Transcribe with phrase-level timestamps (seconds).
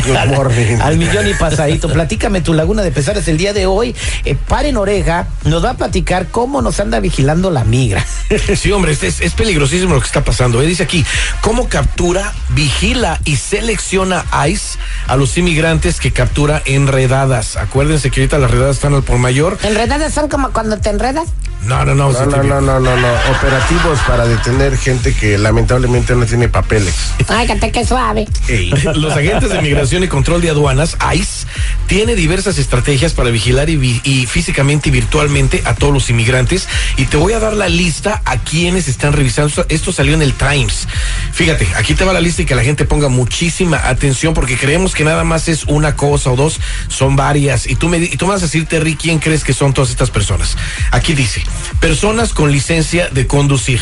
[0.82, 1.90] Al millón y pasadito.
[1.90, 3.96] Platícame tu laguna de pesares el día de hoy.
[4.24, 8.06] Eh, Paren Oreja nos va a platicar cómo nos anda vigilando la migra.
[8.56, 10.62] Sí, hombre, es, es peligrosísimo lo que está pasando.
[10.62, 10.66] ¿eh?
[10.66, 11.04] Dice aquí,
[11.42, 14.78] ¿cómo captura, vigila y selecciona ICE
[15.08, 17.58] a los inmigrantes que captura enredadas?
[17.58, 19.58] Acuérdense que ahorita las redadas están al por mayor.
[19.64, 21.30] ¿Enredadas son como cuando te enredas?
[21.66, 22.12] No, no, no.
[22.12, 23.08] No, no, no, no, no, no.
[23.38, 26.96] Operativos para detener gente que lamentablemente no tiene papeles.
[27.28, 28.28] Ay, que qué suave.
[28.48, 31.48] Ey, Los agentes de migración y control de aduanas, ICE,
[31.88, 36.68] tiene diversas estrategias para vigilar y, físicamente y virtualmente a todos los inmigrantes.
[36.98, 39.66] Y te voy a dar la lista a quienes están revisando.
[39.70, 40.88] Esto- salió en el Times.
[41.34, 44.96] Fíjate, aquí te va la lista y que la gente ponga muchísima atención porque creemos
[44.96, 47.68] que nada más es una cosa o dos, son varias.
[47.68, 50.10] Y tú me, y tú vas a decir, Terry, ¿quién crees que son todas estas
[50.10, 50.58] personas?
[50.92, 51.44] Aquí dice,
[51.80, 53.80] personas con licencia de conducir,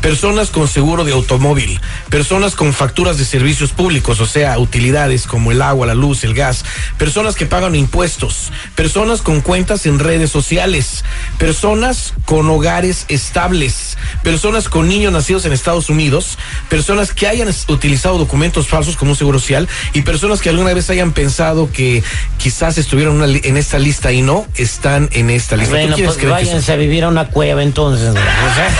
[0.00, 1.78] personas con seguro de automóvil,
[2.08, 6.32] personas con facturas de servicios públicos, o sea, utilidades como el agua, la luz, el
[6.34, 6.64] gas,
[6.96, 11.04] personas que pagan impuestos, personas con cuentas en redes sociales,
[11.38, 18.18] personas con hogares estables, personas con niños nacidos en Estados Unidos, personas que hayan utilizado
[18.18, 22.02] documentos falsos como un seguro social y personas que alguna vez hayan pensado que
[22.38, 25.74] quizás estuvieron en esta lista y no están en esta lista.
[25.74, 28.10] ¿Tú Bueno, pues que váyanse a vivir a una cueva entonces.
[28.10, 28.14] O
[28.54, 28.70] sea,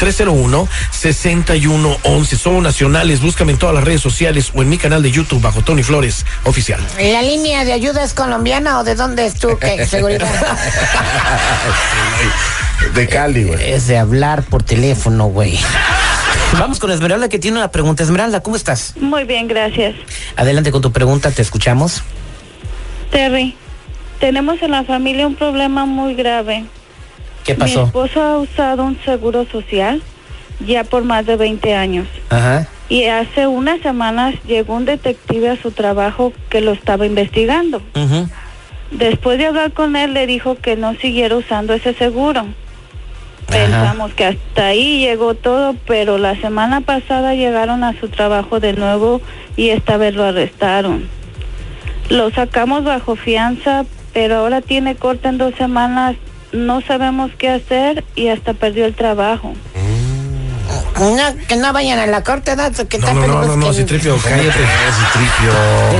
[0.00, 2.36] 1-800-301-6111.
[2.36, 3.20] Somos nacionales.
[3.20, 6.26] Búscame en todas las redes sociales o en mi canal de YouTube bajo Tony Flores
[6.42, 6.80] Oficial.
[6.98, 9.56] ¿La línea de ayuda es colombiana o de dónde es tú?
[9.60, 10.28] ¿Qué seguridad?
[12.94, 13.72] De Cali, güey.
[13.72, 15.58] es de hablar por teléfono, güey.
[16.58, 18.02] Vamos con Esmeralda que tiene una pregunta.
[18.02, 18.94] Esmeralda, ¿cómo estás?
[19.00, 19.94] Muy bien, gracias.
[20.36, 22.02] Adelante con tu pregunta, te escuchamos.
[23.10, 23.54] Terry,
[24.20, 26.64] tenemos en la familia un problema muy grave.
[27.44, 27.84] ¿Qué Mi pasó?
[27.86, 30.02] esposo ha usado un seguro social
[30.66, 32.06] ya por más de 20 años.
[32.30, 32.66] Ajá.
[32.88, 37.78] Y hace unas semanas llegó un detective a su trabajo que lo estaba investigando.
[37.94, 38.28] ujú.
[38.92, 42.46] Después de hablar con él, le dijo que no siguiera usando ese seguro.
[43.46, 48.72] Pensamos que hasta ahí llegó todo, pero la semana pasada llegaron a su trabajo de
[48.72, 49.20] nuevo
[49.56, 51.08] y esta vez lo arrestaron.
[52.08, 56.16] Lo sacamos bajo fianza, pero ahora tiene corte en dos semanas,
[56.52, 59.54] no sabemos qué hacer y hasta perdió el trabajo.
[61.02, 62.70] No, que no vayan a la corte, ¿no?
[62.88, 64.52] Que No, no, no, no, no, que- Citripio, cállate.
[64.52, 65.52] Citripio.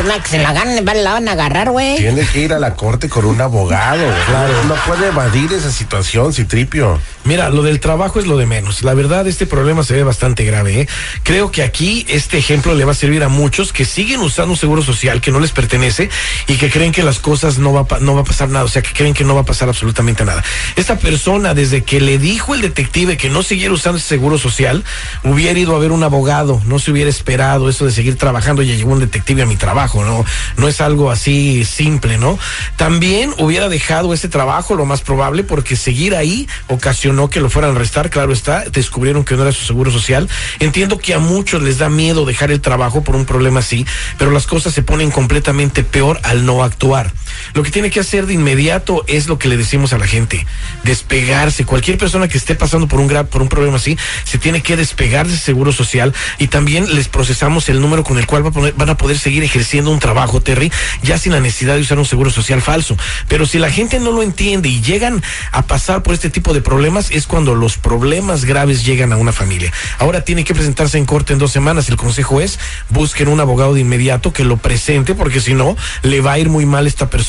[0.05, 1.97] Pues, que se la ganen, la van a agarrar, güey.
[1.97, 4.05] Tiene que ir a la corte con un abogado.
[4.27, 4.53] Claro.
[4.69, 7.01] No puede evadir esa situación, Citripio.
[7.25, 8.83] Mira, lo del trabajo es lo de menos.
[8.83, 10.81] La verdad, este problema se ve bastante grave.
[10.81, 10.89] ¿eh?
[11.23, 14.59] Creo que aquí este ejemplo le va a servir a muchos que siguen usando un
[14.59, 16.11] seguro social que no les pertenece
[16.49, 18.83] y que creen que las cosas no va, no va a pasar nada, o sea,
[18.83, 20.43] que creen que no va a pasar absolutamente nada.
[20.75, 24.83] Esta persona, desde que le dijo el detective que no siguiera usando ese seguro social,
[25.23, 28.75] hubiera ido a ver un abogado, no se hubiera esperado eso de seguir trabajando, ya
[28.75, 30.25] llegó un detective a mi trabajo, ¿no?
[30.57, 32.37] No es algo así simple, ¿no?
[32.77, 37.73] También hubiera dejado ese trabajo, lo más probable, porque seguir ahí ocasionó que lo fueran
[37.73, 40.29] a arrestar, claro está, descubrieron que no era su seguro social.
[40.59, 43.87] Entiendo que a muchos les da miedo dejar el trabajo por un problema así,
[44.19, 47.13] pero las cosas se ponen completamente peor al no actuar.
[47.55, 50.47] Lo que tiene que hacer de inmediato es lo que le decimos a la gente,
[50.85, 51.65] despegarse.
[51.65, 54.77] Cualquier persona que esté pasando por un gra- por un problema así, se tiene que
[54.77, 58.73] despegar de seguro social y también les procesamos el número con el cual va a
[58.77, 60.71] van a poder seguir ejerciendo un trabajo, Terry,
[61.03, 62.97] ya sin la necesidad de usar un seguro social falso.
[63.29, 66.61] Pero si la gente no lo entiende y llegan a pasar por este tipo de
[66.61, 69.73] problemas, es cuando los problemas graves llegan a una familia.
[69.99, 71.89] Ahora tiene que presentarse en corte en dos semanas.
[71.89, 72.59] El consejo es
[72.91, 76.49] busquen un abogado de inmediato que lo presente, porque si no, le va a ir
[76.49, 77.22] muy mal esta persona.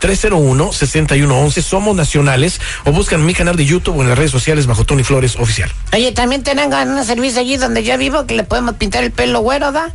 [0.00, 1.62] 1-800-301-6111.
[1.62, 5.04] Somos nacionales o buscan mi canal de YouTube o en las redes sociales bajo Tony
[5.04, 5.70] Flores Oficial.
[5.92, 9.40] Oye, también tienen un servicio allí donde yo vivo que le podemos pintar el pelo
[9.40, 9.92] güero, ¿da?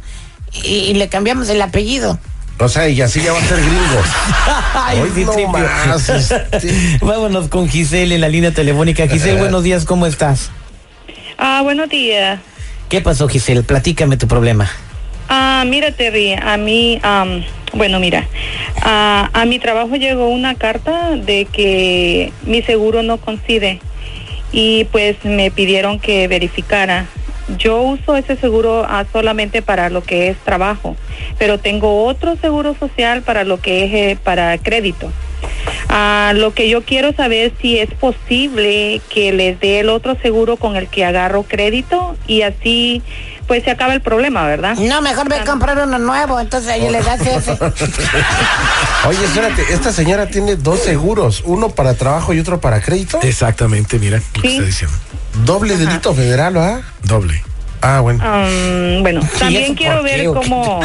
[0.64, 2.20] Y le cambiamos el apellido.
[2.62, 4.04] O sea, y así ya va a ser gringo.
[4.74, 6.98] Ay, Hoy sí, no sí, más, este.
[7.02, 9.08] Vámonos con Giselle en la línea telefónica.
[9.08, 10.52] Giselle, buenos días, ¿cómo estás?
[11.38, 12.40] Ah, buenos días.
[12.90, 13.64] ¿Qué pasó, Giselle?
[13.64, 14.70] Platícame tu problema.
[15.30, 18.28] Ah, mira, Terry, a mí, am, bueno, mira,
[18.82, 23.80] a mi trabajo llegó una carta de que mi seguro no coincide
[24.52, 27.06] y pues me pidieron que verificara.
[27.58, 30.96] Yo uso ese seguro ah, solamente para lo que es trabajo,
[31.38, 35.12] pero tengo otro seguro social para lo que es eh, para crédito.
[35.88, 40.58] Ah, lo que yo quiero saber si es posible que les dé el otro seguro
[40.58, 43.02] con el que agarro crédito y así
[43.48, 44.76] pues se acaba el problema, ¿verdad?
[44.78, 47.52] No, mejor ve a comprar uno nuevo, entonces ahí le das ese.
[49.08, 53.20] Oye, espérate, esta señora tiene dos seguros, uno para trabajo y otro para crédito.
[53.24, 54.54] Exactamente, mira lo que Sí.
[54.58, 54.98] está diciendo.
[55.46, 56.82] Doble delito federal, ¿ah?
[57.04, 57.42] Doble.
[57.82, 58.24] Ah, bueno.
[58.24, 60.26] Um, bueno, ¿eso también quiero ver qué?
[60.28, 60.82] cómo...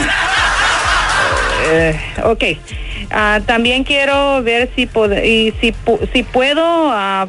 [1.67, 2.45] Eh, ok.
[3.11, 7.27] Ah, también quiero ver si, pod- y si, pu- si puedo ah,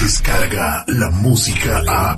[0.02, 2.16] Descarga la música a.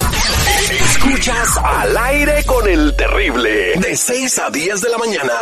[0.70, 3.74] Escuchas al aire con el terrible.
[3.76, 5.32] De 6 a 10 de la mañana.